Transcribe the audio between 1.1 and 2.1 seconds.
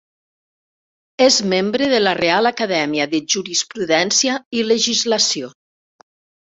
És membre de